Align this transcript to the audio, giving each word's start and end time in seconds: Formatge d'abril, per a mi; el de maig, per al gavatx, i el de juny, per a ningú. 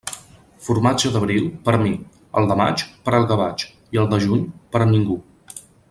Formatge 0.67 1.11
d'abril, 1.15 1.43
per 1.67 1.75
a 1.79 1.81
mi; 1.83 1.91
el 2.41 2.49
de 2.53 2.57
maig, 2.63 2.85
per 3.05 3.13
al 3.19 3.29
gavatx, 3.33 3.69
i 3.97 4.03
el 4.05 4.09
de 4.15 4.21
juny, 4.25 4.45
per 4.75 4.83
a 4.87 4.89
ningú. 4.95 5.21